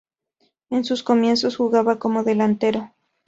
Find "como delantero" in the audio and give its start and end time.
1.99-2.91